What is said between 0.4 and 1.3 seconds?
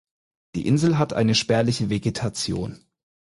Die Insel hat